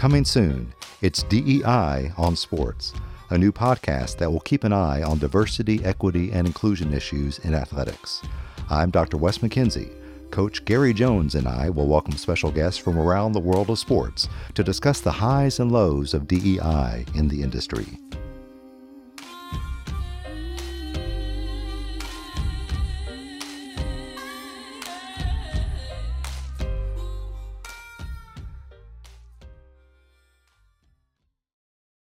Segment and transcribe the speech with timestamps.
[0.00, 0.72] Coming soon,
[1.02, 2.94] it's DEI on Sports,
[3.28, 7.52] a new podcast that will keep an eye on diversity, equity, and inclusion issues in
[7.52, 8.22] athletics.
[8.70, 9.18] I'm Dr.
[9.18, 9.92] Wes McKinzie.
[10.30, 14.26] Coach Gary Jones and I will welcome special guests from around the world of sports
[14.54, 17.98] to discuss the highs and lows of DEI in the industry.